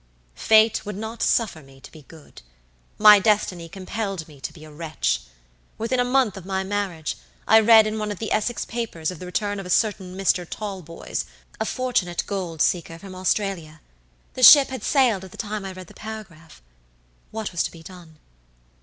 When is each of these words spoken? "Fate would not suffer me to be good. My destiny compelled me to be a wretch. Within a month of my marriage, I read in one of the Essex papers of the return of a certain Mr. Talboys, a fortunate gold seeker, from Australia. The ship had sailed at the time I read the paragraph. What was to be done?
"Fate 0.33 0.83
would 0.83 0.95
not 0.97 1.21
suffer 1.21 1.61
me 1.61 1.79
to 1.79 1.91
be 1.91 2.01
good. 2.07 2.41
My 2.97 3.19
destiny 3.19 3.69
compelled 3.69 4.27
me 4.27 4.41
to 4.41 4.51
be 4.51 4.63
a 4.65 4.71
wretch. 4.71 5.21
Within 5.77 5.99
a 5.99 6.03
month 6.03 6.35
of 6.35 6.43
my 6.43 6.63
marriage, 6.63 7.17
I 7.47 7.59
read 7.59 7.85
in 7.85 7.99
one 7.99 8.11
of 8.11 8.17
the 8.17 8.31
Essex 8.31 8.65
papers 8.65 9.11
of 9.11 9.19
the 9.19 9.27
return 9.27 9.59
of 9.59 9.65
a 9.67 9.69
certain 9.69 10.17
Mr. 10.17 10.43
Talboys, 10.49 11.25
a 11.59 11.65
fortunate 11.65 12.23
gold 12.25 12.63
seeker, 12.63 12.97
from 12.97 13.13
Australia. 13.13 13.79
The 14.33 14.41
ship 14.41 14.69
had 14.69 14.81
sailed 14.83 15.23
at 15.23 15.29
the 15.29 15.37
time 15.37 15.63
I 15.63 15.71
read 15.71 15.85
the 15.85 15.93
paragraph. 15.93 16.63
What 17.29 17.51
was 17.51 17.61
to 17.61 17.71
be 17.71 17.83
done? 17.83 18.17